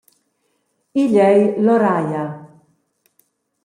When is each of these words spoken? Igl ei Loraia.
Igl 1.03 1.17
ei 1.29 1.41
Loraia. 1.65 2.23